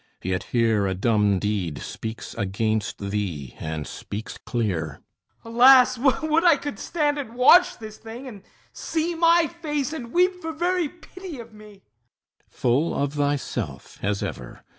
[0.23, 4.99] Yet here A dumb deed speaks against thee, and speaks clear!
[5.43, 5.97] HIPPOLYTUS Alas!
[6.23, 8.41] Would I could stand and watch this thing, and
[8.73, 11.83] see My face, and weep for very pity of me!
[12.49, 14.63] THESEUS Full of thyself, as ever!